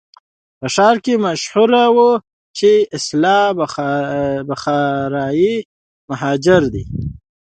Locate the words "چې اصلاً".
2.57-3.37